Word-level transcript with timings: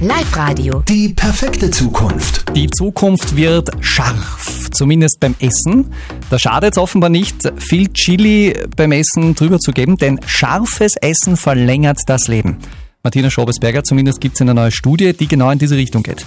Live-Radio. 0.00 0.82
Die 0.86 1.08
perfekte 1.08 1.70
Zukunft. 1.70 2.44
Die 2.54 2.68
Zukunft 2.68 3.34
wird 3.34 3.70
scharf, 3.80 4.70
zumindest 4.70 5.20
beim 5.20 5.34
Essen. 5.38 5.92
Da 6.28 6.38
schadet 6.38 6.72
es 6.74 6.78
offenbar 6.78 7.08
nicht, 7.08 7.36
viel 7.56 7.88
Chili 7.88 8.54
beim 8.76 8.92
Essen 8.92 9.34
drüber 9.34 9.58
zu 9.58 9.72
geben, 9.72 9.96
denn 9.96 10.20
scharfes 10.26 10.96
Essen 11.00 11.38
verlängert 11.38 11.98
das 12.06 12.28
Leben. 12.28 12.58
Martina 13.06 13.30
Schobesberger, 13.30 13.84
zumindest 13.84 14.20
gibt 14.20 14.34
es 14.34 14.40
eine 14.40 14.52
neue 14.52 14.72
Studie, 14.72 15.12
die 15.12 15.28
genau 15.28 15.48
in 15.52 15.60
diese 15.60 15.76
Richtung 15.76 16.02
geht. 16.02 16.26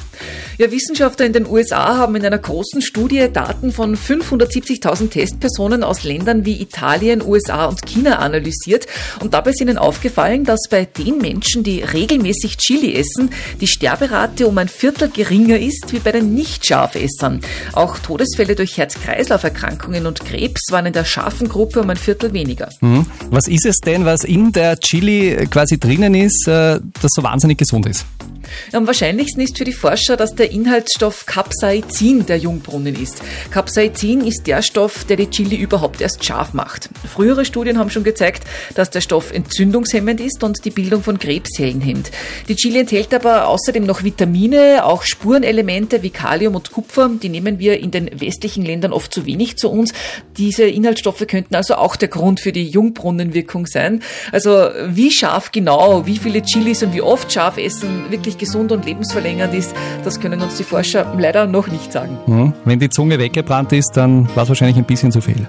Ja, 0.57 0.71
Wissenschaftler 0.71 1.25
in 1.25 1.33
den 1.33 1.45
USA 1.45 1.97
haben 1.97 2.15
in 2.15 2.25
einer 2.25 2.37
großen 2.37 2.81
Studie 2.81 3.27
Daten 3.33 3.73
von 3.73 3.97
570.000 3.97 5.09
Testpersonen 5.09 5.83
aus 5.83 6.05
Ländern 6.05 6.45
wie 6.45 6.61
Italien, 6.61 7.21
USA 7.21 7.65
und 7.65 7.85
China 7.85 8.19
analysiert. 8.19 8.87
Und 9.19 9.33
dabei 9.33 9.49
ist 9.49 9.59
ihnen 9.59 9.77
aufgefallen, 9.77 10.45
dass 10.45 10.69
bei 10.69 10.85
den 10.85 11.17
Menschen, 11.17 11.63
die 11.63 11.81
regelmäßig 11.81 12.55
Chili 12.55 12.95
essen, 12.95 13.31
die 13.59 13.67
Sterberate 13.67 14.47
um 14.47 14.57
ein 14.57 14.69
Viertel 14.69 15.09
geringer 15.09 15.59
ist 15.59 15.91
wie 15.91 15.99
bei 15.99 16.13
den 16.13 16.33
Nicht-Scharfessern. 16.33 17.41
Auch 17.73 17.99
Todesfälle 17.99 18.55
durch 18.55 18.77
Herz-Kreislauf-Erkrankungen 18.77 20.05
und 20.05 20.21
Krebs 20.21 20.71
waren 20.71 20.85
in 20.85 20.93
der 20.93 21.03
scharfen 21.03 21.49
Gruppe 21.49 21.81
um 21.81 21.89
ein 21.89 21.97
Viertel 21.97 22.31
weniger. 22.31 22.69
Mhm. 22.79 23.05
Was 23.31 23.49
ist 23.49 23.65
es 23.65 23.79
denn, 23.81 24.05
was 24.05 24.23
in 24.23 24.53
der 24.53 24.79
Chili 24.79 25.45
quasi 25.51 25.77
drinnen 25.77 26.15
ist? 26.15 26.47
Äh, 26.47 26.68
das 26.77 27.11
so 27.13 27.23
wahnsinnig 27.23 27.57
gesund 27.57 27.85
ist. 27.87 28.05
Am 28.73 28.87
wahrscheinlichsten 28.87 29.41
ist 29.41 29.57
für 29.57 29.63
die 29.63 29.73
Forscher, 29.73 30.17
dass 30.17 30.35
der 30.35 30.51
Inhaltsstoff 30.51 31.25
Capsaicin 31.25 32.25
der 32.25 32.37
Jungbrunnen 32.37 33.01
ist. 33.01 33.21
Capsaicin 33.51 34.21
ist 34.21 34.47
der 34.47 34.61
Stoff, 34.61 35.03
der 35.05 35.17
die 35.17 35.29
Chili 35.29 35.55
überhaupt 35.55 36.01
erst 36.01 36.23
scharf 36.23 36.53
macht. 36.53 36.89
Frühere 37.13 37.45
Studien 37.45 37.77
haben 37.77 37.89
schon 37.89 38.03
gezeigt, 38.03 38.43
dass 38.75 38.89
der 38.89 39.01
Stoff 39.01 39.31
entzündungshemmend 39.31 40.19
ist 40.19 40.43
und 40.43 40.63
die 40.65 40.71
Bildung 40.71 41.03
von 41.03 41.19
Krebszellen 41.19 41.81
hemmt. 41.81 42.11
Die 42.47 42.55
Chili 42.55 42.79
enthält 42.79 43.13
aber 43.13 43.47
außerdem 43.47 43.85
noch 43.85 44.03
Vitamine, 44.03 44.85
auch 44.85 45.03
Spurenelemente 45.03 46.01
wie 46.03 46.09
Kalium 46.09 46.55
und 46.55 46.71
Kupfer. 46.71 47.09
Die 47.21 47.29
nehmen 47.29 47.59
wir 47.59 47.79
in 47.79 47.91
den 47.91 48.09
westlichen 48.19 48.65
Ländern 48.65 48.93
oft 48.93 49.13
zu 49.13 49.25
wenig 49.25 49.57
zu 49.57 49.69
uns. 49.69 49.93
Diese 50.37 50.63
Inhaltsstoffe 50.63 51.25
könnten 51.27 51.55
also 51.55 51.75
auch 51.75 51.95
der 51.95 52.07
Grund 52.09 52.39
für 52.39 52.51
die 52.51 52.67
Jungbrunnenwirkung 52.67 53.67
sein. 53.67 54.01
Also 54.31 54.69
wie 54.87 55.11
scharf 55.11 55.51
genau, 55.51 56.05
wie 56.05 56.17
viele 56.17 56.41
Chilis 56.41 56.83
und 56.83 56.93
wie 56.93 57.01
oft 57.01 57.31
scharf 57.31 57.57
essen 57.57 58.09
wirklich 58.09 58.37
gesund 58.39 58.71
und 58.71 58.85
lebensverlängernd 58.85 59.53
ist, 59.53 59.75
das 60.03 60.19
können 60.19 60.41
uns 60.41 60.57
die 60.57 60.63
Forscher 60.63 61.13
leider 61.17 61.45
noch 61.45 61.67
nicht 61.67 61.91
sagen. 61.91 62.17
Mhm. 62.25 62.53
Wenn 62.65 62.79
die 62.79 62.89
Zunge 62.89 63.19
weggebrannt 63.19 63.71
ist, 63.73 63.91
dann 63.95 64.27
war 64.35 64.43
es 64.43 64.49
wahrscheinlich 64.49 64.77
ein 64.77 64.85
bisschen 64.85 65.11
zu 65.11 65.21
viel. 65.21 65.47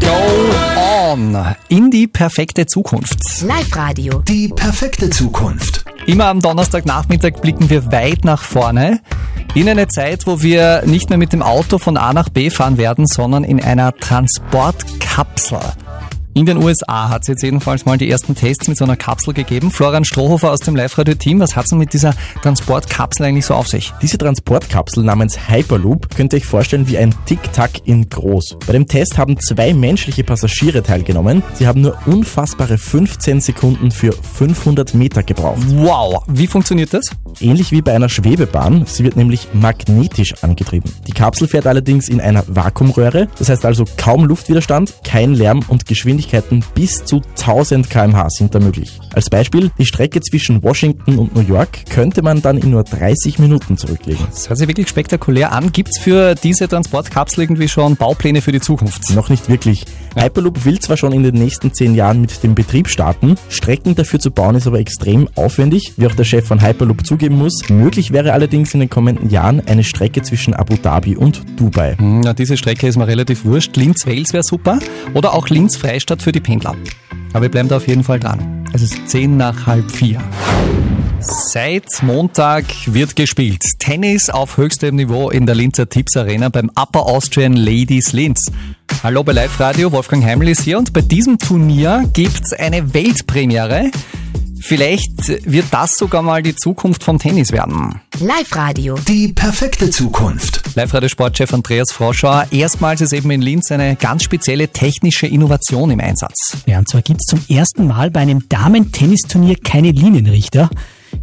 Go 0.00 1.12
on! 1.12 1.36
In 1.68 1.90
die 1.90 2.06
perfekte 2.06 2.66
Zukunft. 2.66 3.42
Live-Radio. 3.42 4.20
Die 4.28 4.48
perfekte 4.48 5.08
Zukunft. 5.10 5.84
Immer 6.06 6.26
am 6.26 6.40
Donnerstagnachmittag 6.40 7.40
blicken 7.40 7.70
wir 7.70 7.92
weit 7.92 8.24
nach 8.24 8.42
vorne. 8.42 9.00
In 9.54 9.68
eine 9.68 9.86
Zeit, 9.86 10.26
wo 10.26 10.42
wir 10.42 10.82
nicht 10.86 11.10
mehr 11.10 11.18
mit 11.18 11.32
dem 11.32 11.42
Auto 11.42 11.78
von 11.78 11.96
A 11.96 12.12
nach 12.12 12.28
B 12.28 12.50
fahren 12.50 12.78
werden, 12.78 13.06
sondern 13.06 13.44
in 13.44 13.62
einer 13.62 13.94
Transportkapsel. 13.94 15.60
In 16.34 16.46
den 16.46 16.56
USA 16.62 17.10
hat 17.10 17.22
es 17.22 17.28
jetzt 17.28 17.42
jedenfalls 17.42 17.84
mal 17.84 17.98
die 17.98 18.08
ersten 18.08 18.34
Tests 18.34 18.66
mit 18.66 18.78
so 18.78 18.84
einer 18.84 18.96
Kapsel 18.96 19.34
gegeben. 19.34 19.70
Florian 19.70 20.02
Strohhofer 20.02 20.50
aus 20.50 20.60
dem 20.60 20.74
Live-Radio-Team, 20.74 21.40
was 21.40 21.54
hat 21.54 21.64
es 21.64 21.70
denn 21.70 21.78
mit 21.78 21.92
dieser 21.92 22.14
Transportkapsel 22.40 23.26
eigentlich 23.26 23.44
so 23.44 23.52
auf 23.52 23.68
sich? 23.68 23.92
Diese 24.00 24.16
Transportkapsel 24.16 25.04
namens 25.04 25.50
Hyperloop 25.50 26.08
könnt 26.16 26.32
ihr 26.32 26.38
euch 26.38 26.46
vorstellen 26.46 26.88
wie 26.88 26.96
ein 26.96 27.14
Tic-Tac 27.26 27.86
in 27.86 28.08
groß. 28.08 28.56
Bei 28.66 28.72
dem 28.72 28.88
Test 28.88 29.18
haben 29.18 29.38
zwei 29.40 29.74
menschliche 29.74 30.24
Passagiere 30.24 30.82
teilgenommen. 30.82 31.42
Sie 31.52 31.66
haben 31.66 31.82
nur 31.82 31.98
unfassbare 32.06 32.78
15 32.78 33.42
Sekunden 33.42 33.90
für 33.90 34.12
500 34.12 34.94
Meter 34.94 35.22
gebraucht. 35.22 35.60
Wow, 35.66 36.22
wie 36.28 36.46
funktioniert 36.46 36.94
das? 36.94 37.10
Ähnlich 37.40 37.72
wie 37.72 37.82
bei 37.82 37.94
einer 37.94 38.08
Schwebebahn. 38.08 38.86
Sie 38.86 39.04
wird 39.04 39.16
nämlich 39.16 39.48
magnetisch 39.52 40.32
angetrieben. 40.42 40.90
Die 41.06 41.12
Kapsel 41.12 41.46
fährt 41.46 41.66
allerdings 41.66 42.08
in 42.08 42.22
einer 42.22 42.42
Vakuumröhre. 42.46 43.28
Das 43.38 43.50
heißt 43.50 43.66
also 43.66 43.84
kaum 43.98 44.24
Luftwiderstand, 44.24 44.94
kein 45.04 45.34
Lärm 45.34 45.60
und 45.68 45.84
Geschwindigkeit 45.84 46.21
Geschwindigkeiten 46.22 46.64
bis 46.74 47.04
zu 47.04 47.22
1000 47.38 47.90
km/h 47.90 48.28
sind 48.30 48.54
da 48.54 48.60
möglich. 48.60 48.98
Als 49.14 49.28
Beispiel, 49.28 49.70
die 49.78 49.84
Strecke 49.84 50.20
zwischen 50.20 50.62
Washington 50.62 51.18
und 51.18 51.34
New 51.34 51.42
York 51.42 51.86
könnte 51.90 52.22
man 52.22 52.40
dann 52.40 52.58
in 52.58 52.70
nur 52.70 52.84
30 52.84 53.38
Minuten 53.38 53.76
zurücklegen. 53.76 54.24
Das 54.30 54.48
hört 54.48 54.58
sich 54.58 54.68
wirklich 54.68 54.88
spektakulär 54.88 55.52
an. 55.52 55.72
Gibt 55.72 55.90
es 55.90 55.98
für 55.98 56.34
diese 56.34 56.68
Transportkapsel 56.68 57.44
irgendwie 57.44 57.68
schon 57.68 57.96
Baupläne 57.96 58.40
für 58.40 58.52
die 58.52 58.60
Zukunft? 58.60 59.10
Noch 59.14 59.28
nicht 59.28 59.48
wirklich. 59.48 59.84
Hyperloop 60.16 60.64
will 60.64 60.78
zwar 60.78 60.96
schon 60.96 61.12
in 61.12 61.22
den 61.22 61.34
nächsten 61.34 61.72
10 61.72 61.94
Jahren 61.94 62.20
mit 62.20 62.42
dem 62.42 62.54
Betrieb 62.54 62.88
starten, 62.88 63.36
Strecken 63.48 63.94
dafür 63.94 64.20
zu 64.20 64.30
bauen 64.30 64.54
ist 64.56 64.66
aber 64.66 64.78
extrem 64.78 65.28
aufwendig, 65.36 65.94
wie 65.96 66.06
auch 66.06 66.14
der 66.14 66.24
Chef 66.24 66.46
von 66.46 66.62
Hyperloop 66.62 67.06
zugeben 67.06 67.38
muss. 67.38 67.68
Möglich 67.68 68.12
wäre 68.12 68.32
allerdings 68.32 68.74
in 68.74 68.80
den 68.80 68.90
kommenden 68.90 69.30
Jahren 69.30 69.66
eine 69.66 69.84
Strecke 69.84 70.22
zwischen 70.22 70.54
Abu 70.54 70.76
Dhabi 70.76 71.16
und 71.16 71.42
Dubai. 71.56 71.96
Hm, 71.96 72.20
na, 72.20 72.34
diese 72.34 72.56
Strecke 72.56 72.86
ist 72.86 72.96
mir 72.96 73.06
relativ 73.06 73.44
wurscht. 73.44 73.76
Linz-Wales 73.76 74.32
wäre 74.32 74.42
super. 74.42 74.78
Oder 75.14 75.32
auch 75.32 75.48
Linz-Freistadt 75.48 76.11
Hauptstadt 76.12 76.22
für 76.22 76.32
die 76.32 76.40
Pendler. 76.40 76.76
Aber 77.32 77.42
wir 77.42 77.50
bleiben 77.50 77.68
da 77.68 77.76
auf 77.76 77.88
jeden 77.88 78.04
Fall 78.04 78.20
dran. 78.20 78.66
Es 78.74 78.82
ist 78.82 79.08
10 79.08 79.36
nach 79.36 79.66
halb 79.66 79.90
4. 79.90 80.18
Seit 81.20 81.86
Montag 82.02 82.64
wird 82.86 83.16
gespielt. 83.16 83.62
Tennis 83.78 84.28
auf 84.28 84.56
höchstem 84.56 84.96
Niveau 84.96 85.30
in 85.30 85.46
der 85.46 85.54
Linzer 85.54 85.88
Tipps 85.88 86.16
Arena 86.16 86.48
beim 86.48 86.70
Upper 86.70 87.06
Austrian 87.06 87.54
Ladies 87.54 88.12
Linz. 88.12 88.50
Hallo 89.02 89.22
bei 89.22 89.32
Live 89.32 89.58
Radio, 89.58 89.90
Wolfgang 89.92 90.24
Heimel 90.24 90.48
ist 90.48 90.62
hier 90.62 90.78
und 90.78 90.92
bei 90.92 91.00
diesem 91.00 91.38
Turnier 91.38 92.04
gibt's 92.12 92.52
eine 92.52 92.92
Weltpremiere. 92.92 93.90
Vielleicht 94.62 95.28
wird 95.44 95.66
das 95.72 95.96
sogar 95.96 96.22
mal 96.22 96.42
die 96.42 96.54
Zukunft 96.54 97.02
vom 97.02 97.18
Tennis 97.18 97.50
werden. 97.50 98.00
Live-Radio. 98.20 98.94
Die 99.08 99.32
perfekte 99.32 99.90
Zukunft. 99.90 100.62
Live-Radio-Sportchef 100.76 101.52
Andreas 101.52 101.90
Froschauer. 101.90 102.46
Erstmals 102.52 103.00
ist 103.00 103.12
eben 103.12 103.30
in 103.32 103.42
Linz 103.42 103.72
eine 103.72 103.96
ganz 103.96 104.22
spezielle 104.22 104.68
technische 104.68 105.26
Innovation 105.26 105.90
im 105.90 105.98
Einsatz. 105.98 106.56
Ja, 106.66 106.78
und 106.78 106.88
zwar 106.88 107.02
gibt 107.02 107.20
es 107.22 107.26
zum 107.26 107.44
ersten 107.48 107.88
Mal 107.88 108.12
bei 108.12 108.20
einem 108.20 108.48
Damen-Tennisturnier 108.48 109.56
keine 109.56 109.90
Linienrichter. 109.90 110.70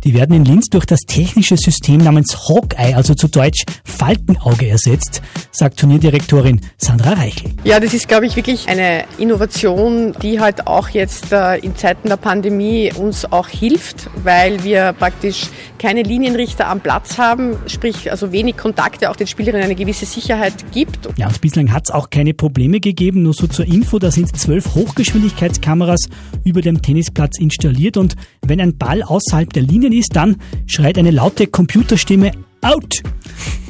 Die 0.04 0.14
werden 0.14 0.36
in 0.36 0.46
Linz 0.46 0.68
durch 0.70 0.86
das 0.86 1.00
technische 1.02 1.58
System 1.58 1.98
namens 1.98 2.48
Hawkeye, 2.48 2.94
also 2.96 3.14
zu 3.16 3.28
Deutsch 3.28 3.66
Falkenauge 3.84 4.68
ersetzt, 4.68 5.22
sagt 5.52 5.80
Turnierdirektorin 5.80 6.62
Sandra 6.78 7.14
Reichel. 7.14 7.52
Ja, 7.66 7.80
das 7.80 7.94
ist, 7.94 8.08
glaube 8.08 8.26
ich, 8.26 8.38
wirklich 8.38 8.70
eine 8.70 9.04
Innovation, 9.18 10.14
die 10.22 10.40
halt 10.40 10.68
auch 10.68 10.90
jetzt 10.90 11.34
äh, 11.34 11.58
in 11.58 11.76
Zeiten 11.76 12.08
der 12.08 12.16
Pandemie 12.18 12.94
uns 12.94 13.30
auch 13.30 13.50
hilft, 13.50 14.10
weil 14.24 14.64
wir 14.64 14.94
praktisch 14.94 15.48
keine 15.78 16.04
Linienrichter 16.04 16.68
am 16.68 16.80
Platz 16.80 17.18
haben, 17.18 17.58
sprich 17.68 18.10
also 18.10 18.31
wenig 18.31 18.56
Kontakte, 18.58 19.10
auch 19.10 19.16
den 19.16 19.28
Spielerinnen 19.28 19.66
eine 19.66 19.76
gewisse 19.76 20.06
Sicherheit 20.06 20.54
gibt. 20.72 21.10
Ja, 21.18 21.28
und 21.28 21.42
bislang 21.42 21.74
hat 21.74 21.84
es 21.88 21.92
auch 21.92 22.10
keine 22.10 22.34
Probleme 22.34 22.80
gegeben. 22.80 23.24
Nur 23.24 23.34
so 23.34 23.48
zur 23.48 23.66
Info, 23.66 24.00
da 24.00 24.12
sind 24.12 24.36
zwölf 24.38 24.76
Hochgeschwindigkeitskameras 24.76 26.08
über 26.46 26.62
dem 26.62 26.81
Tennisplatz 26.81 27.38
installiert 27.38 27.98
und 27.98 28.16
wenn 28.46 28.62
ein 28.62 28.78
Ball 28.78 29.04
außerhalb 29.04 29.52
der 29.52 29.64
Linie 29.64 29.89
ist, 29.94 30.16
dann 30.16 30.38
schreit 30.68 30.98
eine 30.98 31.12
laute 31.12 31.48
Computerstimme 31.48 32.32
out. 32.62 33.02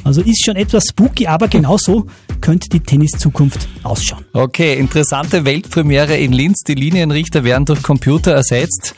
Also 0.04 0.22
ist 0.22 0.44
schon 0.44 0.56
etwas 0.56 0.84
spooky, 0.88 1.26
aber 1.26 1.48
genau 1.48 1.76
so 1.78 2.06
könnte 2.40 2.68
die 2.68 2.80
Tenniszukunft 2.80 3.68
ausschauen. 3.82 4.24
Okay, 4.32 4.78
interessante 4.78 5.44
Weltpremiere 5.44 6.16
in 6.16 6.32
Linz. 6.32 6.62
Die 6.66 6.74
Linienrichter 6.74 7.44
werden 7.44 7.66
durch 7.66 7.82
Computer 7.82 8.32
ersetzt. 8.32 8.94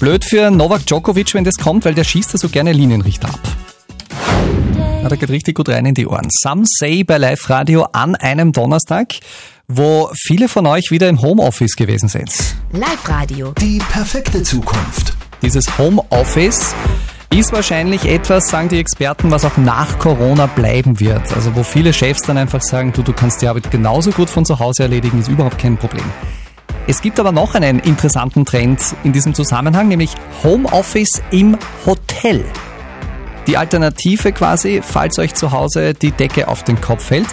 Blöd 0.00 0.24
für 0.24 0.50
Novak 0.50 0.86
Djokovic, 0.86 1.34
wenn 1.34 1.44
das 1.44 1.56
kommt, 1.56 1.84
weil 1.84 1.94
der 1.94 2.04
schießt 2.04 2.32
ja 2.32 2.38
so 2.38 2.48
gerne 2.48 2.72
Linienrichter 2.72 3.28
ab. 3.28 3.40
Ja, 5.02 5.08
da 5.08 5.16
geht 5.16 5.30
richtig 5.30 5.56
gut 5.56 5.68
rein 5.68 5.86
in 5.86 5.94
die 5.94 6.06
Ohren. 6.06 6.28
Some 6.30 6.64
Say 6.66 7.04
bei 7.04 7.18
Live 7.18 7.48
Radio 7.50 7.84
an 7.92 8.16
einem 8.16 8.52
Donnerstag, 8.52 9.14
wo 9.68 10.10
viele 10.14 10.48
von 10.48 10.66
euch 10.66 10.90
wieder 10.90 11.08
im 11.08 11.20
Homeoffice 11.22 11.76
gewesen 11.76 12.08
sind. 12.08 12.30
Live 12.72 13.08
Radio. 13.08 13.52
Die 13.60 13.78
perfekte 13.78 14.42
Zukunft. 14.42 15.14
Dieses 15.40 15.78
Homeoffice 15.78 16.74
ist 17.32 17.52
wahrscheinlich 17.52 18.06
etwas, 18.06 18.48
sagen 18.48 18.68
die 18.68 18.80
Experten, 18.80 19.30
was 19.30 19.44
auch 19.44 19.56
nach 19.56 19.98
Corona 20.00 20.46
bleiben 20.46 20.98
wird. 20.98 21.32
Also 21.32 21.54
wo 21.54 21.62
viele 21.62 21.92
Chefs 21.92 22.22
dann 22.22 22.36
einfach 22.36 22.60
sagen, 22.60 22.92
du, 22.92 23.02
du 23.02 23.12
kannst 23.12 23.40
die 23.40 23.46
Arbeit 23.46 23.70
genauso 23.70 24.10
gut 24.10 24.28
von 24.28 24.44
zu 24.44 24.58
Hause 24.58 24.84
erledigen, 24.84 25.20
ist 25.20 25.28
überhaupt 25.28 25.58
kein 25.58 25.76
Problem. 25.76 26.04
Es 26.88 27.00
gibt 27.02 27.20
aber 27.20 27.30
noch 27.30 27.54
einen 27.54 27.78
interessanten 27.78 28.44
Trend 28.44 28.80
in 29.04 29.12
diesem 29.12 29.32
Zusammenhang, 29.32 29.86
nämlich 29.86 30.14
Homeoffice 30.42 31.22
im 31.30 31.56
Hotel. 31.86 32.44
Die 33.46 33.56
Alternative 33.56 34.32
quasi, 34.32 34.80
falls 34.82 35.20
euch 35.20 35.34
zu 35.34 35.52
Hause 35.52 35.94
die 35.94 36.10
Decke 36.10 36.48
auf 36.48 36.64
den 36.64 36.80
Kopf 36.80 37.04
fällt. 37.04 37.28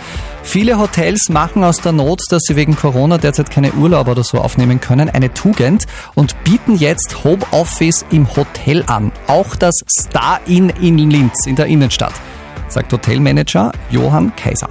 Viele 0.45 0.77
Hotels 0.79 1.27
machen 1.29 1.63
aus 1.63 1.77
der 1.77 1.91
Not, 1.91 2.21
dass 2.29 2.43
sie 2.43 2.55
wegen 2.55 2.75
Corona 2.75 3.17
derzeit 3.17 3.49
keine 3.49 3.73
Urlaub 3.73 4.07
oder 4.07 4.23
so 4.23 4.37
aufnehmen 4.37 4.79
können, 4.79 5.09
eine 5.09 5.33
Tugend 5.33 5.85
und 6.13 6.41
bieten 6.45 6.75
jetzt 6.75 7.25
Homeoffice 7.25 8.05
im 8.11 8.33
Hotel 8.37 8.83
an. 8.87 9.11
Auch 9.27 9.55
das 9.55 9.73
Star 9.89 10.39
Inn 10.45 10.69
in 10.79 10.97
Linz 10.97 11.45
in 11.45 11.55
der 11.57 11.65
Innenstadt, 11.65 12.13
sagt 12.69 12.93
Hotelmanager 12.93 13.71
Johann 13.89 14.33
Kaiser. 14.35 14.69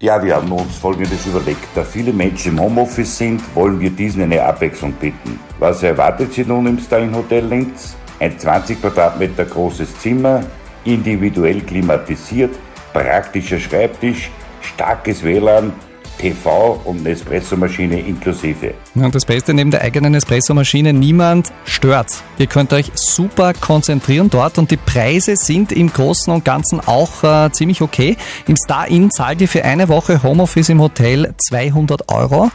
Ja, 0.00 0.22
wir 0.22 0.36
haben 0.36 0.50
uns 0.52 0.76
Folgendes 0.76 1.26
überlegt. 1.26 1.66
Da 1.74 1.82
viele 1.82 2.12
Menschen 2.12 2.52
im 2.52 2.60
Homeoffice 2.60 3.18
sind, 3.18 3.42
wollen 3.54 3.80
wir 3.80 3.90
diesen 3.90 4.22
eine 4.22 4.42
Abwechslung 4.42 4.92
bieten. 4.92 5.38
Was 5.58 5.82
erwartet 5.82 6.32
Sie 6.32 6.44
nun 6.44 6.68
im 6.68 6.78
Star 6.78 7.00
Inn 7.00 7.14
Hotel 7.14 7.44
Linz? 7.44 7.96
Ein 8.20 8.38
20 8.38 8.80
Quadratmeter 8.80 9.44
großes 9.44 9.98
Zimmer, 9.98 10.42
individuell 10.84 11.60
klimatisiert, 11.60 12.54
praktischer 12.92 13.58
Schreibtisch, 13.58 14.30
starkes 14.60 15.22
WLAN, 15.22 15.72
TV 16.18 16.80
und 16.84 17.04
Nespresso-Maschine 17.04 18.00
inklusive. 18.00 18.74
Und 18.94 19.14
das 19.14 19.24
Beste 19.24 19.54
neben 19.54 19.70
der 19.70 19.82
eigenen 19.82 20.14
Espresso-Maschine, 20.14 20.92
niemand 20.92 21.52
stört. 21.64 22.22
Ihr 22.38 22.46
könnt 22.46 22.72
euch 22.72 22.90
super 22.94 23.52
konzentrieren 23.54 24.28
dort 24.28 24.58
und 24.58 24.70
die 24.70 24.76
Preise 24.76 25.36
sind 25.36 25.72
im 25.72 25.92
Großen 25.92 26.32
und 26.32 26.44
Ganzen 26.44 26.80
auch 26.80 27.22
äh, 27.22 27.50
ziemlich 27.52 27.80
okay. 27.80 28.16
Im 28.46 28.56
Star-In 28.56 29.10
zahlt 29.10 29.40
ihr 29.40 29.48
für 29.48 29.64
eine 29.64 29.88
Woche 29.88 30.22
Homeoffice 30.22 30.68
im 30.68 30.80
Hotel 30.80 31.34
200 31.48 32.12
Euro. 32.12 32.50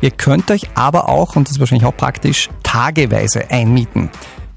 Ihr 0.00 0.12
könnt 0.12 0.50
euch 0.50 0.68
aber 0.74 1.08
auch, 1.08 1.34
und 1.34 1.48
das 1.48 1.56
ist 1.56 1.60
wahrscheinlich 1.60 1.86
auch 1.86 1.96
praktisch, 1.96 2.48
tageweise 2.62 3.50
einmieten. 3.50 4.10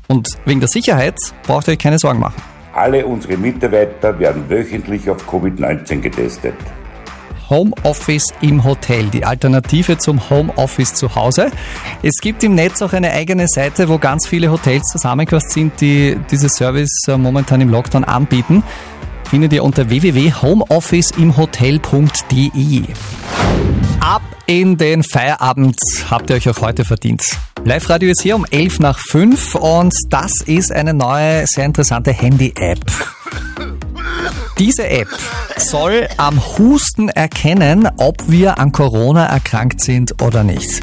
Und 0.07 0.29
wegen 0.45 0.59
der 0.59 0.69
Sicherheit 0.69 1.15
braucht 1.43 1.67
ihr 1.67 1.73
euch 1.73 1.79
keine 1.79 1.97
Sorgen 1.97 2.19
machen. 2.19 2.41
Alle 2.73 3.05
unsere 3.05 3.37
Mitarbeiter 3.37 4.17
werden 4.19 4.49
wöchentlich 4.49 5.09
auf 5.09 5.27
Covid-19 5.27 5.99
getestet. 5.99 6.53
Homeoffice 7.51 8.33
im 8.41 8.63
Hotel, 8.63 9.09
die 9.09 9.25
Alternative 9.25 9.99
zum 9.99 10.31
Homeoffice 10.31 10.95
zu 10.95 11.13
Hause. 11.13 11.51
Es 12.01 12.17
gibt 12.19 12.43
im 12.43 12.55
Netz 12.55 12.81
auch 12.81 12.93
eine 12.93 13.11
eigene 13.11 13.47
Seite, 13.47 13.89
wo 13.89 13.99
ganz 13.99 14.27
viele 14.27 14.49
Hotels 14.49 14.81
zusammengefasst 14.91 15.51
sind, 15.51 15.79
die 15.79 16.17
dieses 16.31 16.53
Service 16.53 17.03
äh, 17.07 17.15
momentan 17.17 17.61
im 17.61 17.69
Lockdown 17.69 18.05
anbieten. 18.05 18.63
Findet 19.29 19.53
ihr 19.53 19.63
unter 19.63 19.87
www.homeofficeimhotel.de. 19.89 22.83
Ab 23.99 24.23
in 24.47 24.77
den 24.77 25.03
Feierabend 25.03 25.75
habt 26.09 26.29
ihr 26.29 26.37
euch 26.37 26.47
auch 26.49 26.61
heute 26.61 26.85
verdient. 26.85 27.21
Live-Radio 27.63 28.09
ist 28.09 28.21
hier 28.21 28.35
um 28.35 28.45
11 28.49 28.79
nach 28.79 28.97
5 28.97 29.55
und 29.55 29.93
das 30.09 30.31
ist 30.45 30.71
eine 30.71 30.93
neue, 30.93 31.43
sehr 31.45 31.65
interessante 31.65 32.11
Handy-App. 32.11 32.79
Diese 34.61 34.87
App 34.87 35.07
soll 35.57 36.07
am 36.17 36.39
Husten 36.59 37.09
erkennen, 37.09 37.89
ob 37.97 38.29
wir 38.29 38.59
an 38.59 38.71
Corona 38.71 39.25
erkrankt 39.25 39.81
sind 39.81 40.21
oder 40.21 40.43
nicht. 40.43 40.81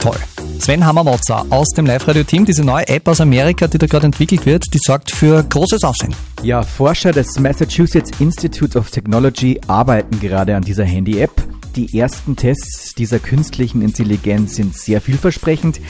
Toll. 0.00 0.16
Sven 0.58 0.84
Hammermotzer 0.84 1.46
aus 1.50 1.68
dem 1.68 1.86
Live-Radio-Team, 1.86 2.44
diese 2.44 2.64
neue 2.64 2.88
App 2.88 3.06
aus 3.06 3.20
Amerika, 3.20 3.68
die 3.68 3.78
da 3.78 3.86
gerade 3.86 4.06
entwickelt 4.06 4.44
wird, 4.44 4.74
die 4.74 4.78
sorgt 4.78 5.12
für 5.12 5.44
großes 5.44 5.84
Aufsehen. 5.84 6.16
Ja, 6.42 6.64
Forscher 6.64 7.12
des 7.12 7.38
Massachusetts 7.38 8.10
Institute 8.18 8.76
of 8.76 8.90
Technology 8.90 9.60
arbeiten 9.68 10.18
gerade 10.18 10.56
an 10.56 10.64
dieser 10.64 10.84
Handy-App. 10.84 11.44
Die 11.76 11.96
ersten 11.96 12.34
Tests 12.34 12.92
dieser 12.96 13.20
künstlichen 13.20 13.82
Intelligenz 13.82 14.56
sind 14.56 14.76
sehr 14.76 15.00
vielversprechend. 15.00 15.80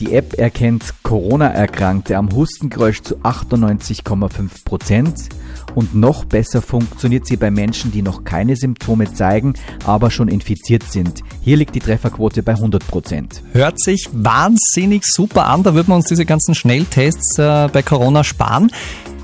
Die 0.00 0.12
App 0.12 0.36
erkennt 0.40 0.92
Corona-Erkrankte 1.04 2.16
am 2.16 2.32
Hustengeräusch 2.32 3.00
zu 3.02 3.18
98,5 3.18 4.64
Prozent. 4.64 5.14
Und 5.74 5.94
noch 5.94 6.24
besser 6.24 6.62
funktioniert 6.62 7.26
sie 7.26 7.36
bei 7.36 7.50
Menschen, 7.50 7.92
die 7.92 8.02
noch 8.02 8.24
keine 8.24 8.56
Symptome 8.56 9.12
zeigen, 9.12 9.54
aber 9.84 10.10
schon 10.10 10.28
infiziert 10.28 10.84
sind. 10.84 11.22
Hier 11.42 11.56
liegt 11.56 11.74
die 11.74 11.80
Trefferquote 11.80 12.42
bei 12.42 12.52
100 12.52 12.86
Prozent. 12.86 13.42
Hört 13.52 13.80
sich 13.80 14.08
wahnsinnig 14.12 15.04
super 15.04 15.46
an. 15.46 15.62
Da 15.62 15.74
würden 15.74 15.88
wir 15.88 15.96
uns 15.96 16.06
diese 16.06 16.24
ganzen 16.24 16.54
Schnelltests 16.54 17.38
äh, 17.38 17.68
bei 17.72 17.82
Corona 17.82 18.24
sparen. 18.24 18.70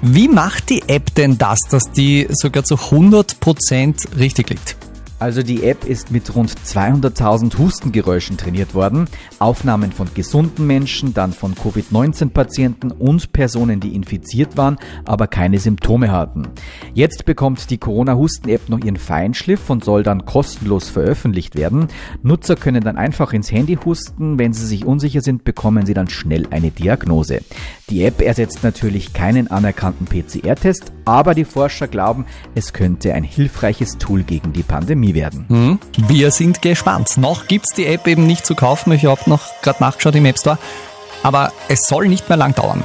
Wie 0.02 0.28
macht 0.28 0.70
die 0.70 0.82
App 0.88 1.14
denn 1.14 1.38
das, 1.38 1.60
dass 1.70 1.90
die 1.90 2.26
sogar 2.30 2.64
zu 2.64 2.76
100 2.76 3.40
Prozent 3.40 4.06
richtig 4.18 4.50
liegt? 4.50 4.75
Also 5.18 5.42
die 5.42 5.64
App 5.64 5.86
ist 5.86 6.10
mit 6.10 6.34
rund 6.34 6.50
200.000 6.50 7.56
Hustengeräuschen 7.56 8.36
trainiert 8.36 8.74
worden. 8.74 9.06
Aufnahmen 9.38 9.90
von 9.90 10.08
gesunden 10.12 10.66
Menschen, 10.66 11.14
dann 11.14 11.32
von 11.32 11.54
Covid-19-Patienten 11.54 12.90
und 12.90 13.32
Personen, 13.32 13.80
die 13.80 13.94
infiziert 13.94 14.58
waren, 14.58 14.76
aber 15.06 15.26
keine 15.26 15.58
Symptome 15.58 16.10
hatten. 16.12 16.48
Jetzt 16.92 17.24
bekommt 17.24 17.70
die 17.70 17.78
Corona-Husten-App 17.78 18.68
noch 18.68 18.80
ihren 18.80 18.98
Feinschliff 18.98 19.70
und 19.70 19.84
soll 19.84 20.02
dann 20.02 20.26
kostenlos 20.26 20.90
veröffentlicht 20.90 21.56
werden. 21.56 21.88
Nutzer 22.22 22.54
können 22.54 22.84
dann 22.84 22.98
einfach 22.98 23.32
ins 23.32 23.50
Handy 23.50 23.78
husten. 23.82 24.38
Wenn 24.38 24.52
sie 24.52 24.66
sich 24.66 24.84
unsicher 24.84 25.22
sind, 25.22 25.44
bekommen 25.44 25.86
sie 25.86 25.94
dann 25.94 26.10
schnell 26.10 26.46
eine 26.50 26.70
Diagnose. 26.70 27.40
Die 27.88 28.04
App 28.04 28.20
ersetzt 28.20 28.64
natürlich 28.64 29.12
keinen 29.12 29.48
anerkannten 29.48 30.06
PCR-Test, 30.06 30.90
aber 31.04 31.34
die 31.34 31.44
Forscher 31.44 31.86
glauben, 31.86 32.26
es 32.56 32.72
könnte 32.72 33.14
ein 33.14 33.22
hilfreiches 33.22 33.96
Tool 33.98 34.24
gegen 34.24 34.52
die 34.52 34.64
Pandemie 34.64 35.14
werden. 35.14 35.44
Hm, 35.46 35.78
wir 36.08 36.32
sind 36.32 36.62
gespannt. 36.62 37.16
Noch 37.16 37.46
gibt's 37.46 37.74
die 37.76 37.86
App 37.86 38.08
eben 38.08 38.26
nicht 38.26 38.44
zu 38.44 38.56
kaufen. 38.56 38.90
Ich 38.90 39.04
habe 39.04 39.30
noch 39.30 39.44
gerade 39.62 39.80
nachgeschaut 39.80 40.16
im 40.16 40.24
App 40.24 40.40
Store. 40.40 40.58
Aber 41.22 41.52
es 41.68 41.82
soll 41.86 42.08
nicht 42.08 42.28
mehr 42.28 42.36
lang 42.36 42.56
dauern. 42.56 42.82